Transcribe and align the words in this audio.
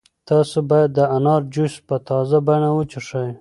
تاسو 0.29 0.57
باید 0.69 0.89
د 0.97 0.99
انار 1.17 1.41
جوس 1.53 1.73
په 1.87 1.95
تازه 2.07 2.37
بڼه 2.47 2.69
وڅښئ. 2.73 3.29